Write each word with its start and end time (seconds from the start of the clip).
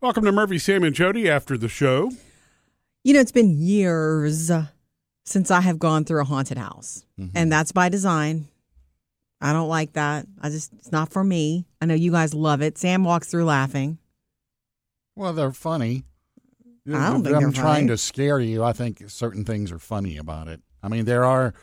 Welcome 0.00 0.24
to 0.26 0.32
Murphy, 0.32 0.60
Sam, 0.60 0.84
and 0.84 0.94
Jody 0.94 1.28
after 1.28 1.58
the 1.58 1.68
show. 1.68 2.12
You 3.02 3.14
know, 3.14 3.20
it's 3.20 3.32
been 3.32 3.58
years 3.58 4.48
since 5.24 5.50
I 5.50 5.60
have 5.60 5.80
gone 5.80 6.04
through 6.04 6.20
a 6.20 6.24
haunted 6.24 6.56
house, 6.56 7.04
mm-hmm. 7.18 7.36
and 7.36 7.50
that's 7.50 7.72
by 7.72 7.88
design. 7.88 8.46
I 9.40 9.52
don't 9.52 9.68
like 9.68 9.94
that. 9.94 10.26
I 10.40 10.50
just, 10.50 10.72
it's 10.74 10.92
not 10.92 11.12
for 11.12 11.24
me. 11.24 11.66
I 11.80 11.86
know 11.86 11.94
you 11.94 12.12
guys 12.12 12.32
love 12.32 12.62
it. 12.62 12.78
Sam 12.78 13.02
walks 13.02 13.28
through 13.28 13.46
laughing. 13.46 13.98
Well, 15.16 15.32
they're 15.32 15.50
funny. 15.50 16.04
I 16.86 17.10
don't 17.10 17.24
think 17.24 17.34
I'm 17.34 17.42
they're 17.42 17.50
trying 17.50 17.74
funny. 17.74 17.88
to 17.88 17.98
scare 17.98 18.38
you. 18.38 18.62
I 18.62 18.72
think 18.72 19.02
certain 19.08 19.44
things 19.44 19.72
are 19.72 19.80
funny 19.80 20.16
about 20.16 20.46
it. 20.46 20.60
I 20.80 20.86
mean, 20.86 21.06
there 21.06 21.24
are 21.24 21.54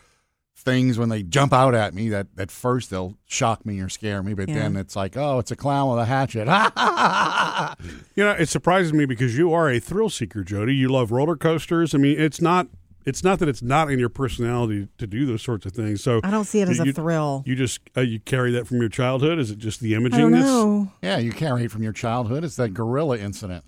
things 0.57 0.97
when 0.97 1.09
they 1.09 1.21
jump 1.21 1.51
out 1.53 1.75
at 1.75 1.93
me 1.93 2.09
that 2.09 2.27
at 2.37 2.49
first 2.49 2.89
they'll 2.89 3.17
shock 3.25 3.65
me 3.65 3.79
or 3.81 3.89
scare 3.89 4.23
me, 4.23 4.33
but 4.33 4.47
Yeah. 4.47 4.55
then 4.55 4.75
it's 4.77 4.95
like, 4.95 5.15
oh, 5.17 5.37
it's 5.39 5.51
a 5.51 5.55
clown 5.55 5.89
with 5.89 5.99
a 5.99 6.05
hatchet. 6.05 6.47
You 8.15 8.23
know, 8.23 8.31
it 8.31 8.47
surprises 8.49 8.93
me 8.93 9.05
because 9.05 9.37
you 9.37 9.53
are 9.53 9.69
a 9.69 9.79
thrill 9.79 10.09
seeker, 10.09 10.43
Jody. 10.43 10.73
You 10.73 10.87
love 10.89 11.11
roller 11.11 11.35
coasters. 11.35 11.93
I 11.93 11.97
mean, 11.97 12.19
it's 12.19 12.39
not 12.41 12.67
it's 13.05 13.23
not 13.23 13.37
that 13.39 13.47
it's 13.49 13.61
not 13.61 13.91
in 13.91 13.99
your 13.99 14.09
personality 14.09 14.87
to 14.97 15.05
do 15.05 15.25
those 15.25 15.41
sorts 15.43 15.65
of 15.65 15.73
things. 15.73 16.01
So 16.01 16.21
I 16.23 16.31
don't 16.31 16.45
see 16.45 16.61
it 16.61 16.69
as 16.69 16.79
a 16.79 16.91
thrill. 16.93 17.43
You 17.45 17.55
just 17.55 17.81
uh, 17.97 18.01
you 18.01 18.19
carry 18.19 18.51
that 18.53 18.67
from 18.67 18.79
your 18.79 18.89
childhood. 18.89 19.37
Is 19.39 19.51
it 19.51 19.57
just 19.57 19.79
the 19.81 19.93
I 19.93 19.97
imaging? 19.97 20.19
don't 20.19 20.31
know. 20.31 20.91
yeah, 21.03 21.17
you 21.17 21.31
carry 21.33 21.65
it 21.65 21.71
from 21.71 21.83
your 21.83 21.91
childhood. 21.93 22.43
It's 22.43 22.55
that 22.55 22.73
gorilla 22.73 23.17
incident. 23.17 23.65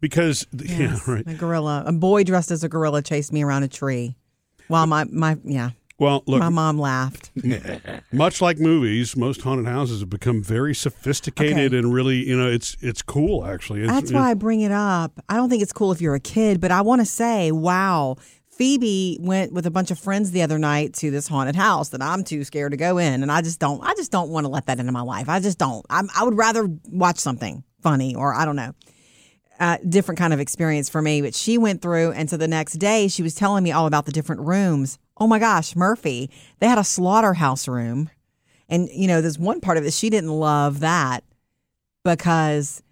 Because 0.00 0.46
Yes, 0.52 0.78
yeah, 1.08 1.12
right. 1.14 1.24
A 1.26 1.34
gorilla. 1.34 1.82
A 1.86 1.92
boy 1.92 2.22
dressed 2.24 2.50
as 2.50 2.62
a 2.62 2.68
gorilla 2.68 3.02
chased 3.02 3.32
me 3.32 3.42
around 3.42 3.62
a 3.64 3.68
tree. 3.68 4.16
While 4.68 4.86
my, 4.86 5.04
my 5.10 5.38
yeah, 5.44 5.70
Well, 5.98 6.22
look, 6.26 6.38
my 6.40 6.48
mom 6.48 6.78
laughed. 6.78 7.30
much 8.12 8.40
like 8.40 8.58
movies, 8.58 9.16
most 9.16 9.42
haunted 9.42 9.66
houses 9.66 10.00
have 10.00 10.10
become 10.10 10.42
very 10.42 10.74
sophisticated 10.74 11.72
Okay. 11.72 11.78
and 11.78 11.92
really, 11.92 12.26
you 12.28 12.36
know, 12.36 12.48
it's 12.48 12.76
it's 12.80 13.02
cool 13.02 13.44
actually. 13.44 13.80
It's, 13.82 13.90
That's 13.90 14.12
why 14.12 14.30
I 14.30 14.34
bring 14.34 14.60
it 14.60 14.70
up. 14.72 15.12
I 15.28 15.34
don't 15.36 15.50
think 15.50 15.62
it's 15.62 15.72
cool 15.72 15.90
if 15.90 16.00
you're 16.00 16.14
a 16.14 16.20
kid, 16.20 16.60
but 16.60 16.70
I 16.70 16.82
want 16.82 17.00
to 17.00 17.06
say, 17.06 17.50
wow. 17.52 18.16
Phoebe 18.50 19.18
went 19.20 19.52
with 19.52 19.66
a 19.66 19.70
bunch 19.70 19.92
of 19.92 20.00
friends 20.00 20.32
the 20.32 20.42
other 20.42 20.58
night 20.58 20.92
to 20.94 21.12
this 21.12 21.28
haunted 21.28 21.54
house 21.54 21.90
that 21.90 22.02
I'm 22.02 22.24
too 22.24 22.42
scared 22.42 22.72
to 22.72 22.76
go 22.76 22.98
in, 22.98 23.22
and 23.22 23.30
I 23.30 23.40
just 23.40 23.60
don't. 23.60 23.80
I 23.84 23.94
just 23.94 24.10
don't 24.10 24.30
want 24.30 24.46
to 24.46 24.50
let 24.50 24.66
that 24.66 24.80
into 24.80 24.90
my 24.90 25.02
life. 25.02 25.28
I 25.28 25.38
just 25.38 25.58
don't. 25.58 25.86
I'm, 25.88 26.08
I 26.16 26.24
would 26.24 26.36
rather 26.36 26.68
watch 26.88 27.18
something 27.18 27.62
funny 27.82 28.16
or 28.16 28.34
I 28.34 28.44
don't 28.44 28.56
know, 28.56 28.72
uh, 29.60 29.78
different 29.88 30.18
kind 30.18 30.32
of 30.32 30.40
experience 30.40 30.88
for 30.88 31.02
me. 31.02 31.20
But 31.22 31.34
she 31.34 31.58
went 31.58 31.82
through, 31.82 32.12
and 32.12 32.28
so 32.30 32.36
the 32.36 32.48
next 32.48 32.74
day 32.74 33.08
she 33.08 33.22
was 33.22 33.34
telling 33.34 33.64
me 33.64 33.72
all 33.72 33.86
about 33.86 34.06
the 34.06 34.12
different 34.12 34.42
rooms. 34.42 34.98
Oh 35.16 35.26
my 35.26 35.38
gosh, 35.38 35.74
Murphy! 35.74 36.30
They 36.60 36.68
had 36.68 36.78
a 36.78 36.84
slaughterhouse 36.84 37.66
room, 37.68 38.10
and 38.68 38.88
you 38.90 39.06
know, 39.08 39.20
there's 39.20 39.38
one 39.38 39.60
part 39.60 39.76
of 39.78 39.84
it 39.84 39.92
she 39.92 40.10
didn't 40.10 40.30
love 40.30 40.80
that 40.80 41.24
because 42.04 42.82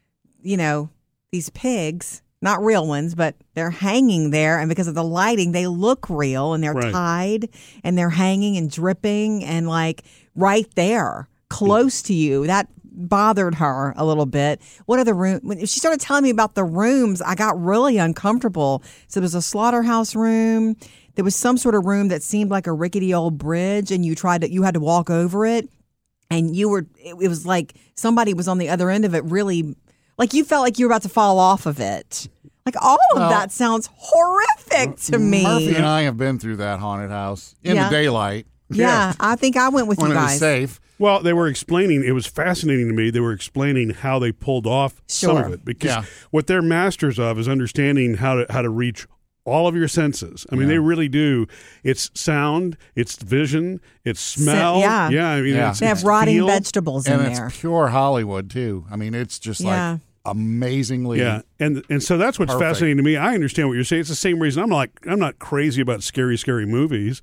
you 0.42 0.56
know, 0.56 0.91
these 1.33 1.50
pigs, 1.50 2.23
not 2.41 2.62
real 2.62 2.86
ones, 2.86 3.14
but 3.17 3.34
they're 3.55 3.70
hanging 3.70 4.30
there. 4.30 4.58
And 4.61 4.69
because 4.69 4.86
of 4.86 4.95
the 4.95 5.03
lighting, 5.03 5.51
they 5.53 5.67
look 5.67 6.08
real 6.08 6.55
and 6.55 6.62
they're 6.62 6.73
Right. 6.73 6.92
tied 6.92 7.48
and 7.83 7.98
they're 7.98 8.11
hanging 8.11 8.56
and 8.56 8.70
dripping 8.70 9.42
and 9.45 9.69
like 9.69 10.05
right 10.36 10.73
there, 10.77 11.28
close 11.48 12.01
to 12.03 12.14
you. 12.14 12.47
That 12.47 12.69
bothered 12.97 13.56
her 13.56 13.92
a 13.97 14.05
little 14.05 14.27
bit. 14.27 14.61
What 14.86 14.98
are 14.98 15.05
the 15.05 15.14
room? 15.14 15.41
When 15.42 15.58
she 15.61 15.78
started 15.80 16.00
telling 16.00 16.25
me 16.25 16.30
about 16.30 16.55
the 16.55 16.64
rooms, 16.64 17.20
I 17.22 17.34
got 17.34 17.61
really 17.62 17.98
uncomfortable. 17.98 18.83
So 19.08 19.20
there 19.20 19.25
was 19.25 19.34
a 19.34 19.42
slaughterhouse 19.42 20.14
room. 20.14 20.77
There 21.14 21.24
was 21.24 21.36
some 21.36 21.56
sort 21.58 21.74
of 21.74 21.84
room 21.86 22.08
that 22.08 22.22
seemed 22.22 22.50
like 22.50 22.67
a 22.67 22.72
rickety 22.72 23.14
old 23.14 23.39
bridge, 23.39 23.91
and 23.91 24.05
you 24.05 24.14
tried 24.14 24.41
to, 24.42 24.50
you 24.52 24.62
had 24.62 24.74
to 24.74 24.80
walk 24.80 25.11
over 25.11 25.47
it 25.47 25.69
and 26.28 26.56
you 26.56 26.69
were 26.69 26.86
it, 26.98 27.14
it 27.20 27.28
was 27.28 27.47
like 27.47 27.74
somebody 27.94 28.34
was 28.34 28.48
on 28.48 28.58
the 28.58 28.69
other 28.69 28.91
end 28.91 29.05
of 29.05 29.14
it 29.14 29.22
really 29.27 29.77
like 30.19 30.34
you 30.34 30.44
felt 30.44 30.62
like 30.64 30.77
you 30.77 30.84
were 30.86 30.91
about 30.91 31.02
to 31.02 31.08
fall 31.08 31.39
off 31.39 31.67
of 31.67 31.78
it 31.78 32.27
like 32.67 32.74
all 32.83 32.98
of 33.12 33.19
Well- 33.20 33.30
that 33.30 33.52
sounds 33.52 33.89
horrific 33.94 34.97
to 35.12 35.20
me 35.20 35.44
Murphy 35.44 35.77
and 35.77 35.86
I 35.86 36.02
have 36.02 36.17
been 36.17 36.41
through 36.41 36.56
that 36.56 36.80
haunted 36.80 37.11
house 37.11 37.55
in 37.62 37.77
Yeah. 37.77 37.89
the 37.89 37.94
daylight. 37.94 38.46
Yeah, 38.70 39.14
i 39.20 39.36
think 39.36 39.56
i 39.56 39.68
went 39.68 39.86
with 39.88 39.98
when 39.98 40.10
you 40.10 40.16
it 40.16 40.20
was 40.20 40.30
guys 40.32 40.38
safe. 40.38 40.80
Well, 40.98 41.20
they 41.20 41.34
were 41.34 41.46
explaining. 41.46 42.02
It 42.04 42.12
was 42.12 42.27
fascinating 42.27 42.88
to 42.88 42.94
me. 42.94 43.10
They 43.10 43.20
were 43.20 43.32
explaining 43.34 43.90
how 43.90 44.18
they 44.18 44.32
pulled 44.32 44.66
off 44.66 45.02
some 45.06 45.36
of 45.36 45.52
it 45.52 45.62
because 45.62 45.90
Yeah. 45.90 46.04
what 46.30 46.46
they're 46.46 46.62
masters 46.62 47.18
of 47.18 47.38
is 47.38 47.46
understanding 47.48 48.14
how 48.14 48.36
to 48.36 48.46
how 48.50 48.62
to 48.62 48.70
reach 48.70 49.06
all 49.44 49.68
of 49.68 49.77
your 49.77 49.88
senses. 49.88 50.46
I 50.50 50.54
mean, 50.56 50.68
they 50.68 50.78
really 50.78 51.08
do. 51.10 51.46
It's 51.84 52.10
sound, 52.14 52.78
it's 52.94 53.16
vision, 53.16 53.82
it's 54.06 54.20
smell. 54.22 54.78
yeah. 54.80 55.10
yeah. 55.10 55.28
I 55.28 55.42
mean, 55.42 55.54
Yeah. 55.56 55.68
it's, 55.70 55.80
they 55.80 55.86
have 55.86 55.98
it's 55.98 56.04
rotting 56.06 56.36
feel. 56.36 56.46
vegetables 56.46 57.06
in 57.06 57.12
And 57.12 57.27
it's 57.27 57.38
there 57.40 57.50
pure 57.50 57.88
Hollywood 57.88 58.48
too. 58.48 58.86
I 58.90 58.96
mean, 58.96 59.14
it's 59.14 59.38
just 59.38 59.60
Yeah. 59.60 59.92
like 59.92 60.00
amazingly 60.24 61.18
Yeah, 61.20 61.42
and 61.60 61.84
and 61.90 62.02
so 62.02 62.16
that's 62.16 62.38
what's 62.38 62.52
Perfect. 62.54 62.70
fascinating 62.70 62.96
to 62.96 63.02
me. 63.02 63.16
I 63.18 63.34
understand 63.34 63.68
what 63.68 63.74
you're 63.74 63.84
saying. 63.84 64.00
It's 64.00 64.08
the 64.08 64.14
same 64.16 64.38
reason 64.40 64.62
I'm 64.62 64.70
like 64.70 64.92
I'm 65.06 65.18
not 65.18 65.38
crazy 65.38 65.83
about 65.83 66.02
scary, 66.02 66.38
scary 66.38 66.64
movies, 66.64 67.20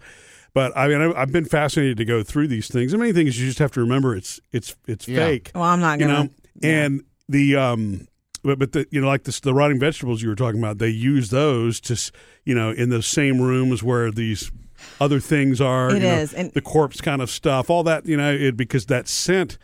but 0.53 0.75
I 0.77 0.87
mean 0.87 1.01
I've, 1.01 1.15
I've 1.15 1.31
been 1.31 1.45
fascinated 1.45 1.97
to 1.97 2.05
go 2.05 2.23
through 2.23 2.47
these 2.47 2.67
things. 2.67 2.93
And 2.93 2.99
many 2.99 3.13
things 3.13 3.39
you 3.39 3.45
just 3.47 3.59
have 3.59 3.71
to 3.73 3.79
remember 3.81 4.15
it's 4.15 4.39
it's 4.51 4.75
it's 4.87 5.07
Yeah. 5.07 5.17
fake. 5.25 5.51
well 5.55 5.63
i'm 5.63 5.79
not 5.79 5.99
gonna 5.99 6.13
You 6.13 6.23
know 6.23 6.29
and 6.69 7.03
the 7.29 7.55
um 7.55 8.07
but 8.43 8.59
but 8.59 8.71
the 8.73 8.85
you 8.91 8.99
know 9.01 9.07
like 9.07 9.23
this 9.23 9.39
the 9.39 9.53
rotting 9.53 9.79
vegetables 9.79 10.21
you 10.21 10.29
were 10.29 10.35
talking 10.35 10.59
about 10.59 10.77
they 10.77 10.89
use 10.89 11.29
those 11.29 11.79
to 11.81 12.11
you 12.45 12.53
know 12.55 12.71
in 12.71 12.89
the 12.89 13.01
same 13.01 13.41
rooms 13.41 13.81
where 13.83 14.11
these 14.11 14.51
other 14.99 15.19
things 15.21 15.61
are 15.61 15.89
It 15.89 15.93
you 15.95 15.99
know, 16.01 16.25
and- 16.35 16.51
the 16.53 16.61
corpse 16.61 16.99
kind 17.01 17.21
of 17.21 17.29
stuff 17.29 17.69
all 17.69 17.83
that 17.83 18.05
you 18.05 18.17
know 18.17 18.31
it 18.33 18.57
because 18.57 18.87
that 18.87 19.07
scent 19.07 19.57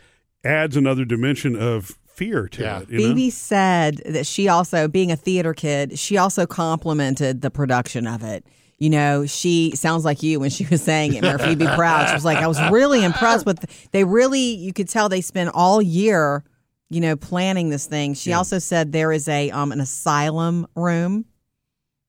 adds 0.44 0.76
another 0.76 1.04
dimension 1.04 1.54
of 1.54 1.98
fear 2.06 2.48
to 2.48 2.62
Yeah. 2.62 2.80
it 2.80 2.90
you 2.90 3.14
know? 3.14 3.30
Said 3.30 4.02
that 4.06 4.26
she 4.26 4.48
also, 4.48 4.88
being 4.88 5.10
a 5.12 5.16
theater 5.16 5.54
kid, 5.54 5.98
she 5.98 6.16
also 6.18 6.44
complimented 6.46 7.40
the 7.40 7.50
production 7.50 8.06
of 8.06 8.22
it. 8.22 8.44
You 8.80 8.88
know, 8.90 9.26
she 9.26 9.76
sounds 9.76 10.06
like 10.06 10.22
you 10.22 10.40
when 10.40 10.48
she 10.48 10.66
was 10.66 10.82
saying 10.82 11.12
it, 11.14 11.22
Murphy. 11.22 11.54
Be 11.54 11.66
proud. 11.66 12.08
She 12.08 12.14
was 12.14 12.24
like, 12.24 12.38
I 12.38 12.46
was 12.46 12.58
really 12.70 13.04
impressed 13.04 13.44
with. 13.44 13.64
They 13.92 14.04
really, 14.04 14.54
you 14.54 14.72
could 14.72 14.88
tell 14.88 15.10
they 15.10 15.20
spent 15.20 15.50
all 15.52 15.82
year, 15.82 16.42
you 16.88 17.02
know, 17.02 17.14
planning 17.14 17.68
this 17.68 17.86
thing. 17.86 18.14
She 18.14 18.32
also 18.32 18.58
said 18.58 18.90
there 18.92 19.12
is 19.12 19.28
a 19.28 19.50
um 19.50 19.70
an 19.70 19.80
asylum 19.80 20.66
room 20.74 21.26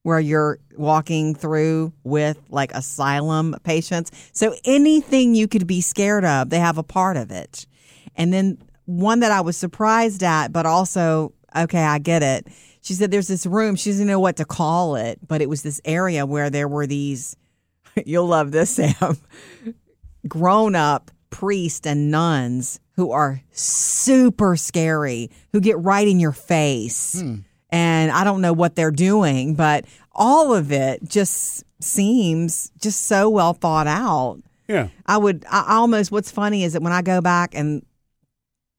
where 0.03 0.19
you're 0.19 0.59
walking 0.77 1.35
through 1.35 1.93
with 2.03 2.39
like 2.49 2.71
asylum 2.73 3.55
patients. 3.63 4.09
So 4.31 4.55
anything 4.65 5.35
you 5.35 5.47
could 5.47 5.67
be 5.67 5.81
scared 5.81 6.25
of, 6.25 6.49
they 6.49 6.59
have 6.59 6.77
a 6.77 6.83
part 6.83 7.17
of 7.17 7.31
it. 7.31 7.67
And 8.15 8.33
then 8.33 8.57
one 8.85 9.19
that 9.19 9.31
I 9.31 9.41
was 9.41 9.57
surprised 9.57 10.23
at, 10.23 10.51
but 10.51 10.65
also, 10.65 11.33
okay, 11.55 11.83
I 11.83 11.99
get 11.99 12.23
it. 12.23 12.47
She 12.81 12.93
said 12.93 13.11
there's 13.11 13.27
this 13.27 13.45
room, 13.45 13.75
she 13.75 13.91
doesn't 13.91 14.07
know 14.07 14.19
what 14.19 14.37
to 14.37 14.45
call 14.45 14.95
it, 14.95 15.19
but 15.27 15.41
it 15.41 15.49
was 15.49 15.61
this 15.61 15.79
area 15.85 16.25
where 16.25 16.49
there 16.49 16.67
were 16.67 16.87
these, 16.87 17.35
you'll 18.05 18.27
love 18.27 18.51
this, 18.51 18.71
Sam, 18.71 19.17
grown 20.27 20.75
up 20.75 21.11
priests 21.29 21.85
and 21.87 22.11
nuns 22.11 22.79
who 22.95 23.11
are 23.11 23.41
super 23.51 24.55
scary, 24.55 25.29
who 25.53 25.61
get 25.61 25.77
right 25.79 26.07
in 26.07 26.19
your 26.19 26.31
face. 26.31 27.21
Hmm. 27.21 27.35
And 27.69 28.11
I 28.11 28.23
don't 28.23 28.41
know 28.41 28.51
what 28.51 28.75
they're 28.75 28.91
doing, 28.91 29.55
but 29.55 29.85
all 30.11 30.53
of 30.53 30.71
it 30.71 31.07
just 31.07 31.63
seems 31.79 32.71
just 32.79 33.03
so 33.03 33.29
well 33.29 33.53
thought 33.53 33.87
out. 33.87 34.39
yeah 34.67 34.89
I 35.05 35.17
would 35.17 35.45
I 35.49 35.77
almost 35.77 36.11
what's 36.11 36.29
funny 36.31 36.63
is 36.63 36.73
that 36.73 36.81
when 36.81 36.93
I 36.93 37.01
go 37.01 37.21
back 37.21 37.55
and 37.55 37.83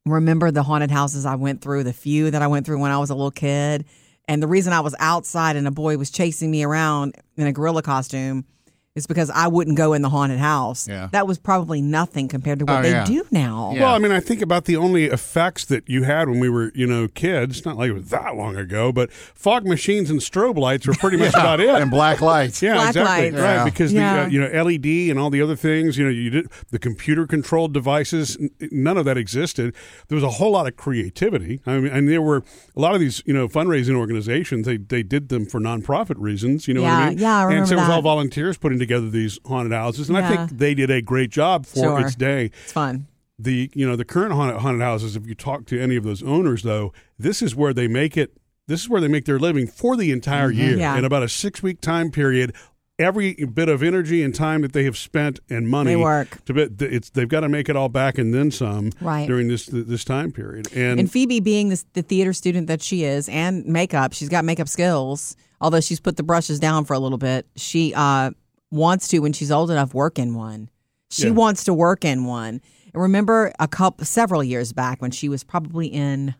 remember 0.04 0.50
the 0.50 0.62
haunted 0.62 0.90
houses 0.90 1.26
I 1.26 1.36
went 1.36 1.60
through, 1.60 1.84
the 1.84 1.92
few 1.92 2.30
that 2.30 2.42
I 2.42 2.46
went 2.46 2.66
through 2.66 2.80
when 2.80 2.90
I 2.90 2.98
was 2.98 3.10
a 3.10 3.14
little 3.14 3.30
kid, 3.30 3.84
and 4.28 4.42
the 4.42 4.46
reason 4.46 4.72
I 4.72 4.80
was 4.80 4.94
outside 4.98 5.56
and 5.56 5.66
a 5.66 5.70
boy 5.70 5.96
was 5.96 6.10
chasing 6.10 6.50
me 6.50 6.62
around 6.62 7.16
in 7.36 7.46
a 7.46 7.52
gorilla 7.52 7.82
costume 7.82 8.44
is 8.94 9.06
because 9.06 9.30
I 9.30 9.46
wouldn't 9.48 9.78
go 9.78 9.94
in 9.94 10.02
the 10.02 10.10
haunted 10.10 10.38
house. 10.38 10.86
Yeah. 10.86 11.08
That 11.12 11.26
was 11.26 11.38
probably 11.38 11.80
nothing 11.80 12.28
compared 12.28 12.58
to 12.58 12.66
what 12.66 12.80
Oh, 12.80 12.82
they 12.82 12.90
yeah. 12.90 13.04
do 13.06 13.24
now. 13.30 13.72
Yeah. 13.74 13.84
Well, 13.84 13.94
I 13.94 13.98
mean, 13.98 14.12
I 14.12 14.20
think 14.20 14.42
about 14.42 14.66
the 14.66 14.76
only 14.76 15.04
effects 15.06 15.64
that 15.66 15.88
you 15.88 16.02
had 16.02 16.28
when 16.28 16.40
we 16.40 16.50
were, 16.50 16.70
you 16.74 16.86
know, 16.86 17.08
kids. 17.08 17.64
Not 17.64 17.78
like 17.78 17.88
it 17.88 17.94
was 17.94 18.10
that 18.10 18.36
long 18.36 18.54
ago, 18.56 18.92
but 18.92 19.10
fog 19.10 19.66
machines 19.66 20.10
and 20.10 20.20
strobe 20.20 20.58
lights 20.58 20.86
were 20.86 20.92
pretty 20.92 21.16
much 21.16 21.30
about 21.32 21.58
it. 21.60 21.70
and 21.70 21.90
black 21.90 22.20
lights. 22.20 22.60
Yeah, 22.60 22.74
Black 22.74 22.88
exactly. 22.88 23.30
lights. 23.30 23.36
Right, 23.42 23.54
Yeah. 23.54 23.64
because 23.64 23.92
Yeah. 23.94 24.14
the 24.16 24.22
uh, 24.24 24.26
you 24.28 24.40
know 24.40 24.46
LED 24.62 25.10
and 25.10 25.18
all 25.18 25.30
the 25.30 25.40
other 25.40 25.56
things, 25.56 25.96
you 25.96 26.04
know, 26.04 26.10
you 26.10 26.28
did 26.28 26.48
the 26.70 26.78
computer 26.78 27.26
controlled 27.26 27.72
devices. 27.72 28.36
n- 28.38 28.50
None 28.70 28.98
of 28.98 29.06
that 29.06 29.16
existed. 29.16 29.74
There 30.08 30.16
was 30.16 30.24
a 30.24 30.30
whole 30.32 30.50
lot 30.52 30.66
of 30.66 30.76
creativity. 30.76 31.60
I 31.66 31.78
mean, 31.78 31.90
and 31.92 32.08
there 32.10 32.20
were 32.20 32.42
a 32.76 32.80
lot 32.80 32.92
of 32.94 33.00
these, 33.00 33.22
you 33.24 33.32
know, 33.32 33.48
fundraising 33.48 33.94
organizations. 33.94 34.66
They 34.66 34.76
they 34.76 35.02
did 35.02 35.30
them 35.30 35.46
for 35.46 35.60
nonprofit 35.60 36.16
reasons. 36.18 36.68
You 36.68 36.74
know 36.74 36.82
what 36.82 36.90
I 36.90 37.02
Yeah, 37.04 37.08
mean? 37.08 37.18
yeah, 37.18 37.46
I 37.46 37.52
And 37.54 37.66
so 37.66 37.70
remember 37.70 37.74
it 37.74 37.76
was 37.76 37.88
all 37.96 38.02
volunteers 38.02 38.58
putting 38.58 38.81
together 38.82 39.08
these 39.08 39.38
haunted 39.46 39.72
houses, 39.72 40.08
and 40.08 40.18
I 40.18 40.28
think 40.28 40.58
they 40.58 40.74
did 40.74 40.90
a 40.90 41.00
great 41.00 41.30
job 41.30 41.64
for 41.66 41.78
Sure. 41.78 42.00
its 42.00 42.14
day 42.14 42.50
It's 42.64 42.72
fun. 42.72 43.06
the 43.38 43.70
you 43.74 43.86
know 43.88 43.96
the 43.96 44.04
current 44.04 44.32
haunted, 44.34 44.60
haunted 44.60 44.82
houses 44.82 45.16
if 45.16 45.26
you 45.26 45.34
talk 45.34 45.64
to 45.66 45.80
any 45.80 45.96
of 45.96 46.04
those 46.04 46.22
owners 46.22 46.62
though 46.62 46.92
this 47.18 47.40
is 47.42 47.54
where 47.56 47.72
they 47.72 47.88
make 47.88 48.16
it 48.16 48.36
this 48.68 48.80
is 48.82 48.88
where 48.88 49.00
they 49.00 49.08
make 49.08 49.24
their 49.24 49.38
living 49.38 49.66
for 49.66 49.96
the 49.96 50.10
entire 50.12 50.50
year 50.50 50.76
Yeah. 50.76 50.96
in 50.98 51.04
about 51.04 51.22
a 51.22 51.28
six 51.28 51.62
week 51.62 51.80
time 51.80 52.10
period 52.10 52.52
every 52.98 53.32
bit 53.34 53.68
of 53.68 53.82
energy 53.82 54.22
and 54.22 54.32
time 54.34 54.60
that 54.62 54.72
they 54.74 54.84
have 54.84 54.96
spent 54.96 55.40
and 55.50 55.66
money 55.68 55.92
They 55.92 55.96
work. 55.96 56.44
to 56.44 56.52
be, 56.52 56.62
it's 56.84 57.10
they've 57.10 57.28
got 57.28 57.40
to 57.40 57.48
make 57.48 57.68
it 57.68 57.74
all 57.74 57.88
back 57.88 58.18
and 58.18 58.32
then 58.32 58.50
some 58.52 58.90
Right. 59.00 59.26
during 59.26 59.48
this 59.48 59.66
this 59.66 60.04
time 60.04 60.30
period. 60.30 60.68
And, 60.74 61.00
And 61.00 61.10
Phoebe, 61.10 61.40
being 61.40 61.70
this, 61.70 61.84
the 61.94 62.02
theater 62.02 62.32
student 62.32 62.66
that 62.68 62.80
she 62.82 63.02
is, 63.04 63.28
and 63.30 63.64
makeup, 63.66 64.12
she's 64.12 64.28
got 64.28 64.44
makeup 64.44 64.68
skills. 64.68 65.34
Although 65.60 65.80
she's 65.80 66.00
put 66.00 66.16
the 66.16 66.22
brushes 66.22 66.60
down 66.60 66.84
for 66.84 66.94
a 66.94 66.98
little 66.98 67.18
bit, 67.18 67.46
she 67.56 67.92
uh, 67.96 68.30
wants 68.72 69.06
to 69.08 69.20
when 69.20 69.32
she's 69.32 69.52
old 69.52 69.70
enough 69.70 69.94
work 69.94 70.18
in 70.18 70.34
one. 70.34 70.68
She 71.10 71.26
Yeah. 71.26 71.32
wants 71.34 71.62
to 71.64 71.74
work 71.74 72.04
in 72.04 72.24
one. 72.24 72.60
And 72.92 73.02
remember 73.02 73.52
a 73.60 73.68
couple 73.68 74.04
several 74.06 74.42
years 74.42 74.72
back 74.72 75.00
when 75.00 75.10
she 75.10 75.28
was 75.28 75.44
probably 75.44 75.86
in 75.86 76.34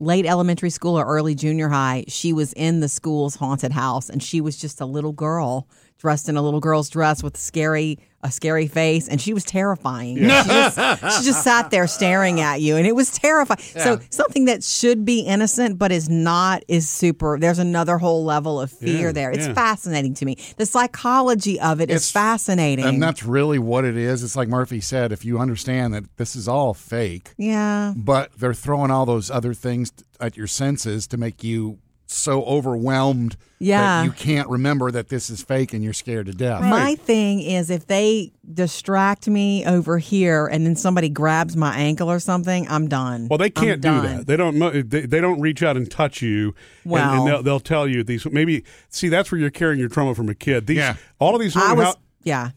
late 0.00 0.26
elementary 0.26 0.70
school 0.70 0.98
or 0.98 1.04
early 1.06 1.34
junior 1.34 1.68
high, 1.68 2.04
she 2.08 2.32
was 2.32 2.52
in 2.54 2.80
the 2.80 2.88
school's 2.88 3.36
haunted 3.36 3.70
house, 3.72 4.10
and 4.10 4.20
she 4.22 4.40
was 4.40 4.56
just 4.56 4.80
a 4.80 4.86
little 4.86 5.12
girl 5.12 5.68
dressed 5.98 6.28
in 6.28 6.36
a 6.36 6.42
little 6.42 6.60
girl's 6.60 6.88
dress 6.90 7.22
with 7.22 7.36
scary 7.36 7.98
a 8.24 8.30
scary 8.30 8.68
face, 8.68 9.08
and 9.08 9.20
she 9.20 9.34
was 9.34 9.44
terrifying. 9.44 10.16
She, 10.16 10.22
just, 10.28 10.76
she 11.18 11.24
just 11.24 11.42
sat 11.42 11.70
there 11.72 11.88
staring 11.88 12.40
at 12.40 12.60
you, 12.60 12.76
and 12.76 12.86
it 12.86 12.94
was 12.94 13.10
terrifying. 13.10 13.58
So 13.60 13.98
something 14.10 14.44
that 14.44 14.62
should 14.62 15.04
be 15.04 15.20
innocent 15.20 15.76
but 15.78 15.90
is 15.90 16.08
not 16.08 16.62
is 16.68 16.88
super. 16.88 17.36
There's 17.40 17.58
another 17.58 17.98
whole 17.98 18.24
level 18.24 18.60
of 18.60 18.70
fear 18.70 19.06
Yeah, 19.08 19.12
there. 19.12 19.30
It's 19.32 19.48
yeah. 19.48 19.54
fascinating 19.54 20.14
to 20.14 20.24
me. 20.24 20.36
The 20.56 20.66
psychology 20.66 21.58
of 21.60 21.80
it 21.80 21.90
is 21.90 21.96
It's- 21.96 22.10
fascinating. 22.12 22.84
And 22.84 23.02
that's 23.02 23.24
really 23.24 23.58
what 23.58 23.84
it 23.84 23.96
is. 23.96 24.22
It's 24.22 24.36
like 24.36 24.48
Murphy 24.48 24.80
said, 24.80 25.10
if 25.10 25.24
you 25.24 25.40
understand 25.40 25.92
that 25.94 26.04
this 26.16 26.36
is 26.36 26.46
all 26.46 26.74
fake, 26.74 27.32
yeah. 27.38 27.92
but 27.96 28.30
they're 28.38 28.54
throwing 28.54 28.92
all 28.92 29.04
those 29.04 29.30
other 29.32 29.52
things 29.52 29.92
at 30.20 30.36
your 30.36 30.46
senses 30.46 31.08
to 31.08 31.16
make 31.16 31.42
you 31.42 31.78
so 32.12 32.42
overwhelmed 32.44 33.36
Yeah. 33.58 33.80
that 33.80 34.04
you 34.04 34.12
can't 34.12 34.48
remember 34.48 34.90
that 34.90 35.08
this 35.08 35.30
is 35.30 35.42
fake 35.42 35.72
and 35.72 35.82
you're 35.82 35.92
scared 35.92 36.26
to 36.26 36.32
death. 36.32 36.62
My 36.62 36.94
thing 36.96 37.40
is 37.40 37.70
if 37.70 37.86
they 37.86 38.32
distract 38.54 39.28
me 39.28 39.64
over 39.66 39.98
here 39.98 40.46
and 40.46 40.66
then 40.66 40.76
somebody 40.76 41.08
grabs 41.08 41.56
my 41.56 41.74
ankle 41.76 42.10
or 42.10 42.18
something, 42.20 42.66
I'm 42.68 42.88
done. 42.88 43.28
Well, 43.28 43.38
they 43.38 43.46
I'm 43.46 43.50
can't 43.52 43.80
do 43.80 43.88
done. 43.88 44.02
that. 44.18 44.26
They 44.26 44.36
don't. 44.36 44.58
They, 44.90 45.00
they 45.06 45.20
don't 45.20 45.40
reach 45.40 45.62
out 45.62 45.76
and 45.76 45.90
touch 45.90 46.22
you. 46.22 46.54
and- 46.84 46.92
and, 46.94 47.26
they'll, 47.26 47.42
they'll 47.42 47.60
tell 47.60 47.86
you 47.88 48.02
these. 48.04 48.24
Maybe 48.26 48.64
see 48.88 49.08
that's 49.08 49.30
where 49.32 49.40
you're 49.40 49.50
carrying 49.50 49.80
your 49.80 49.88
trauma 49.88 50.14
from 50.14 50.28
a 50.28 50.34
kid. 50.34 50.66
These 50.66 50.76
Yeah. 50.78 50.96
all 51.18 51.34
of 51.34 51.40
these. 51.40 51.56
I 51.56 51.72
was, 51.72 51.88
hou- 51.88 52.00
yeah. 52.24 52.50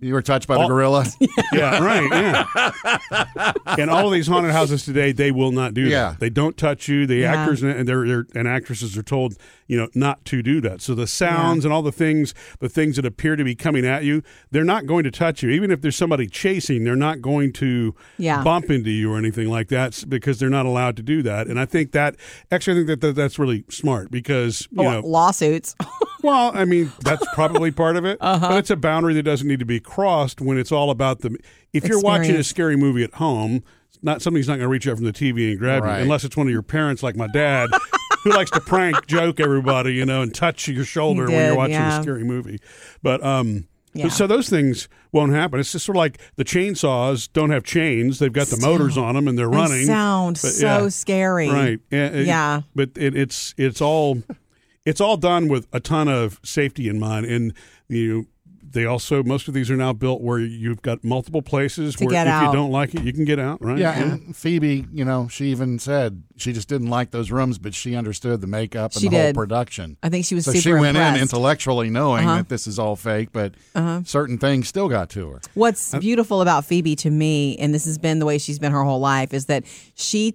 You 0.00 0.14
were 0.14 0.22
touched 0.22 0.46
by 0.48 0.54
the 0.56 0.60
All- 0.62 0.68
gorilla? 0.68 1.06
yeah, 1.52 1.82
right. 1.84 2.08
Yeah. 2.10 3.52
and 3.78 3.90
all 3.90 4.06
of 4.06 4.12
these 4.12 4.26
haunted 4.26 4.52
houses 4.52 4.84
today, 4.84 5.12
they 5.12 5.30
will 5.30 5.52
not 5.52 5.74
do 5.74 5.82
Yeah. 5.82 6.10
that. 6.10 6.20
They 6.20 6.30
don't 6.30 6.56
touch 6.56 6.88
you. 6.88 7.06
The 7.06 7.16
Yeah. 7.16 7.34
actors 7.34 7.62
and 7.62 7.86
they're, 7.88 8.06
they're, 8.06 8.26
and 8.34 8.48
actresses 8.48 8.96
are 8.96 9.02
told, 9.02 9.36
you 9.66 9.76
know, 9.76 9.88
not 9.94 10.24
to 10.26 10.42
do 10.42 10.60
that. 10.62 10.80
So 10.82 10.94
the 10.94 11.06
sounds 11.06 11.64
and 11.64 11.72
all 11.72 11.82
the 11.82 11.92
things, 11.92 12.34
the 12.60 12.68
things 12.68 12.96
that 12.96 13.04
appear 13.06 13.36
to 13.36 13.44
be 13.44 13.54
coming 13.54 13.84
at 13.86 14.04
you, 14.04 14.22
they're 14.50 14.64
not 14.64 14.86
going 14.86 15.04
to 15.04 15.10
touch 15.10 15.42
you. 15.42 15.50
Even 15.50 15.70
if 15.70 15.80
there's 15.80 15.96
somebody 15.96 16.26
chasing, 16.26 16.84
they're 16.84 16.96
not 16.96 17.20
going 17.20 17.52
to 17.54 17.94
Yeah. 18.18 18.42
bump 18.42 18.70
into 18.70 18.90
you 18.90 19.12
or 19.12 19.18
anything 19.18 19.48
like 19.48 19.68
that 19.68 20.04
because 20.08 20.38
they're 20.38 20.50
not 20.50 20.66
allowed 20.66 20.96
to 20.96 21.02
do 21.02 21.22
that. 21.22 21.46
And 21.46 21.58
I 21.58 21.64
think 21.66 21.92
that 21.92 22.16
actually, 22.50 22.74
I 22.74 22.76
think 22.84 22.86
that, 22.88 23.00
that 23.06 23.14
that's 23.14 23.38
really 23.38 23.64
smart 23.68 24.10
because 24.10 24.68
you 24.70 24.82
Well, 24.82 25.02
know, 25.02 25.06
lawsuits. 25.08 25.74
well, 26.22 26.52
I 26.54 26.64
mean, 26.64 26.92
that's 27.00 27.24
probably 27.34 27.70
part 27.70 27.96
of 27.96 28.04
it, 28.04 28.18
Uh-huh. 28.20 28.48
but 28.50 28.58
it's 28.58 28.70
a 28.70 28.76
boundary 28.76 29.14
that 29.14 29.22
doesn't 29.22 29.46
need 29.48 29.58
to 29.60 29.64
be 29.64 29.80
crossed 29.84 30.40
when 30.40 30.58
it's 30.58 30.72
all 30.72 30.90
about 30.90 31.20
the. 31.20 31.36
If 31.72 31.86
you're 31.86 32.00
watching 32.00 32.36
a 32.36 32.44
scary 32.44 32.76
movie 32.76 33.02
at 33.04 33.14
home, 33.14 33.62
not 34.02 34.20
somebody's 34.22 34.48
not 34.48 34.54
going 34.54 34.62
to 34.64 34.68
reach 34.68 34.86
out 34.88 34.96
from 34.96 35.04
the 35.06 35.12
TV 35.12 35.50
and 35.50 35.58
grab 35.58 35.82
Right. 35.84 35.98
you 35.98 36.02
unless 36.02 36.24
it's 36.24 36.36
one 36.36 36.46
of 36.46 36.52
your 36.52 36.62
parents, 36.62 37.02
like 37.02 37.16
my 37.16 37.28
dad, 37.28 37.70
who 38.24 38.30
likes 38.30 38.50
to 38.52 38.60
prank, 38.60 39.06
joke 39.06 39.40
everybody, 39.40 39.94
you 39.94 40.04
know, 40.04 40.22
and 40.22 40.34
touch 40.34 40.68
your 40.68 40.84
shoulder 40.84 41.26
when 41.26 41.46
you're 41.46 41.56
watching 41.56 41.72
yeah. 41.74 41.98
a 41.98 42.02
scary 42.02 42.24
movie. 42.24 42.58
But 43.02 43.22
um. 43.24 43.68
Yeah. 43.94 44.08
So 44.08 44.26
those 44.26 44.48
things 44.48 44.88
won't 45.12 45.32
happen. 45.34 45.60
It's 45.60 45.72
just 45.72 45.84
sort 45.84 45.96
of 45.96 45.98
like 45.98 46.18
the 46.36 46.46
chainsaws 46.46 47.30
don't 47.30 47.50
have 47.50 47.62
chains; 47.62 48.20
they've 48.20 48.32
got 48.32 48.46
the 48.46 48.56
motors 48.56 48.96
on 48.96 49.14
them 49.16 49.28
and 49.28 49.38
they're 49.38 49.50
They 49.50 49.54
running. 49.58 49.84
sound 49.84 50.36
But, 50.40 50.52
so 50.52 50.66
yeah. 50.84 50.88
scary. 50.88 51.50
Right. 51.50 51.78
Yeah. 51.90 52.06
it- 52.06 52.26
Yeah. 52.26 52.62
But 52.74 52.92
it, 52.96 53.14
it's 53.14 53.54
it's 53.58 53.82
all 53.82 54.22
it's 54.86 54.98
all 54.98 55.18
done 55.18 55.46
with 55.46 55.66
a 55.74 55.80
ton 55.80 56.08
of 56.08 56.40
safety 56.42 56.88
in 56.88 56.98
mind, 56.98 57.26
and 57.26 57.52
you. 57.86 58.28
They 58.72 58.84
also 58.86 59.22
most 59.22 59.48
of 59.48 59.54
these 59.54 59.70
are 59.70 59.76
now 59.76 59.92
built 59.92 60.20
where 60.22 60.38
you've 60.38 60.82
got 60.82 61.04
multiple 61.04 61.42
places 61.42 61.94
To 61.96 62.04
where 62.06 62.12
get 62.12 62.26
if 62.26 62.32
out. 62.32 62.46
you 62.46 62.52
don't 62.52 62.70
like 62.70 62.94
it, 62.94 63.02
you 63.02 63.12
can 63.12 63.24
get 63.24 63.38
out. 63.38 63.62
Right? 63.64 63.78
Yeah, 63.78 63.92
and 63.98 64.34
Phoebe, 64.36 64.86
you 64.92 65.04
know, 65.04 65.28
she 65.28 65.46
even 65.46 65.78
said 65.78 66.22
she 66.36 66.52
just 66.52 66.68
didn't 66.68 66.88
like 66.88 67.10
those 67.10 67.30
rooms, 67.30 67.58
but 67.58 67.74
she 67.74 67.94
understood 67.94 68.40
the 68.40 68.46
makeup 68.46 68.92
and 68.94 69.02
She 69.02 69.08
the 69.08 69.16
whole 69.20 69.32
production. 69.34 69.96
I 70.02 70.08
think 70.08 70.24
she 70.24 70.34
was 70.34 70.44
So 70.46 70.52
super 70.52 70.62
she 70.62 70.72
went 70.72 70.96
impressed. 70.96 71.16
in 71.16 71.22
intellectually 71.22 71.90
knowing 71.90 72.26
Uh-huh. 72.26 72.36
that 72.38 72.48
this 72.48 72.66
is 72.66 72.78
all 72.78 72.96
fake, 72.96 73.28
but 73.32 73.54
certain 74.04 74.38
things 74.38 74.68
still 74.68 74.88
got 74.88 75.10
to 75.10 75.30
her. 75.30 75.40
What's 75.54 75.94
beautiful 75.96 76.40
about 76.40 76.64
Phoebe 76.64 76.96
to 76.96 77.10
me, 77.10 77.56
and 77.58 77.72
this 77.74 77.84
has 77.84 77.98
been 77.98 78.18
the 78.18 78.26
way 78.26 78.38
she's 78.38 78.58
been 78.58 78.72
her 78.72 78.82
whole 78.84 79.00
life, 79.00 79.32
is 79.34 79.46
that 79.46 79.64
she 79.94 80.34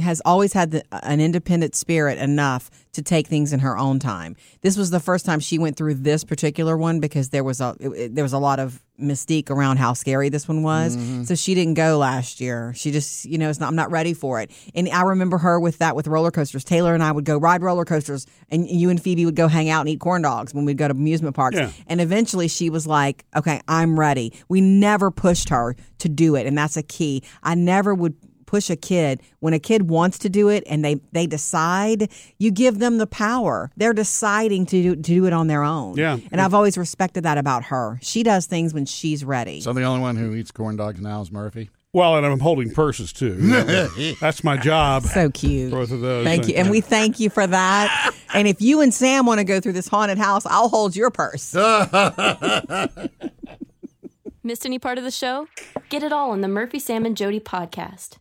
has 0.00 0.22
always 0.24 0.52
had 0.52 0.70
the, 0.70 0.82
an 1.04 1.20
independent 1.20 1.74
spirit 1.74 2.18
enough 2.18 2.70
to 2.92 3.02
take 3.02 3.26
things 3.26 3.52
in 3.52 3.60
her 3.60 3.76
own 3.76 3.98
time. 3.98 4.36
This 4.60 4.76
was 4.76 4.90
the 4.90 5.00
first 5.00 5.26
time 5.26 5.40
she 5.40 5.58
went 5.58 5.76
through 5.76 5.94
this 5.94 6.24
particular 6.24 6.76
one 6.76 7.00
because 7.00 7.30
there 7.30 7.44
was 7.44 7.60
a 7.60 7.76
it- 7.80 8.14
there 8.14 8.24
was 8.24 8.32
a 8.32 8.38
lot 8.38 8.58
of 8.60 8.82
mystique 9.00 9.50
around 9.50 9.76
how 9.76 9.92
scary 9.92 10.28
this 10.28 10.48
one 10.48 10.62
was. 10.62 10.96
Mm-hmm. 10.96 11.22
So 11.24 11.34
she 11.36 11.54
didn't 11.54 11.74
go 11.74 11.98
last 11.98 12.40
year. 12.40 12.72
She 12.74 12.90
just 12.90 13.24
you 13.24 13.38
know 13.38 13.48
it's 13.50 13.60
not, 13.60 13.68
I'm 13.68 13.76
not 13.76 13.90
ready 13.90 14.14
for 14.14 14.40
it. 14.40 14.50
And 14.74 14.88
I 14.88 15.02
remember 15.02 15.38
her 15.38 15.60
with 15.60 15.78
that 15.78 15.94
with 15.94 16.06
roller 16.08 16.30
coasters. 16.30 16.64
Taylor 16.64 16.94
and 16.94 17.02
I 17.02 17.12
would 17.12 17.24
go 17.24 17.36
ride 17.38 17.62
roller 17.62 17.84
coasters, 17.84 18.26
and 18.50 18.68
you 18.68 18.90
and 18.90 19.00
Phoebe 19.00 19.24
would 19.26 19.36
go 19.36 19.48
hang 19.48 19.68
out 19.68 19.80
and 19.80 19.88
eat 19.90 20.00
corn 20.00 20.22
dogs 20.22 20.54
when 20.54 20.64
we'd 20.64 20.78
go 20.78 20.88
to 20.88 20.92
amusement 20.92 21.36
parks. 21.36 21.56
Yeah. 21.56 21.70
And 21.86 22.00
eventually 22.00 22.48
she 22.48 22.70
was 22.70 22.86
like, 22.86 23.24
okay, 23.36 23.60
I'm 23.68 23.98
ready. 23.98 24.32
We 24.48 24.60
never 24.60 25.10
pushed 25.10 25.50
her 25.50 25.76
to 25.98 26.08
do 26.08 26.34
it. 26.36 26.46
And 26.46 26.56
that's 26.58 26.76
a 26.76 26.82
key. 26.82 27.22
I 27.42 27.54
never 27.54 27.94
would 27.94 28.16
push 28.48 28.70
a 28.70 28.76
kid 28.76 29.20
when 29.40 29.52
a 29.52 29.58
kid 29.58 29.90
wants 29.90 30.18
to 30.18 30.28
do 30.30 30.48
it 30.48 30.64
and 30.66 30.82
they 30.84 30.94
they 31.12 31.26
decide 31.26 32.10
you 32.38 32.50
give 32.50 32.78
them 32.78 32.96
the 32.96 33.06
power 33.06 33.70
they're 33.76 33.92
deciding 33.92 34.64
to 34.64 34.82
do, 34.82 34.94
to 34.96 35.02
do 35.02 35.26
it 35.26 35.32
on 35.34 35.46
their 35.48 35.62
own 35.62 35.96
Yeah. 35.96 36.16
and 36.32 36.40
i've 36.40 36.54
always 36.54 36.78
respected 36.78 37.24
that 37.24 37.36
about 37.36 37.64
her 37.64 37.98
she 38.00 38.22
does 38.22 38.46
things 38.46 38.72
when 38.72 38.86
she's 38.86 39.22
ready 39.24 39.60
So 39.60 39.72
the 39.74 39.82
only 39.82 40.00
one 40.00 40.16
who 40.16 40.34
eats 40.34 40.50
corn 40.50 40.76
dogs 40.76 40.98
now 41.00 41.20
is 41.20 41.30
Murphy. 41.30 41.68
Well, 41.94 42.16
and 42.16 42.26
I'm 42.26 42.38
holding 42.38 42.70
purses 42.70 43.14
too. 43.14 43.34
That's 44.20 44.44
my 44.44 44.56
job. 44.58 45.04
so 45.04 45.30
cute 45.30 45.70
Both 45.70 45.90
of 45.90 46.00
those. 46.00 46.24
thank 46.24 46.46
you 46.48 46.54
and 46.54 46.70
we 46.70 46.80
thank 46.96 47.18
you 47.20 47.28
for 47.30 47.46
that 47.46 48.12
and 48.34 48.46
if 48.48 48.60
you 48.62 48.80
and 48.80 48.92
sam 48.94 49.26
want 49.26 49.38
to 49.40 49.44
go 49.44 49.58
through 49.60 49.72
this 49.74 49.88
haunted 49.88 50.18
house 50.18 50.44
i'll 50.46 50.68
hold 50.68 50.94
your 50.96 51.10
purse 51.10 51.54
Missed 54.44 54.64
any 54.64 54.78
part 54.78 54.96
of 54.96 55.04
the 55.04 55.10
show? 55.10 55.46
Get 55.90 56.02
it 56.02 56.10
all 56.12 56.30
on 56.30 56.40
the 56.40 56.48
Murphy, 56.48 56.78
Sam, 56.78 57.04
and 57.04 57.14
Jody 57.14 57.38
podcast. 57.40 58.16